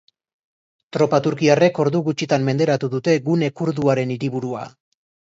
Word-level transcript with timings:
Tropa 0.95 1.17
turkiarrek 1.25 1.75
ordu 1.83 2.01
gutxitan 2.07 2.47
menderatu 2.47 2.89
dute 2.93 3.13
gune 3.27 3.49
kurduaren 3.61 4.15
hiriburua. 4.15 4.65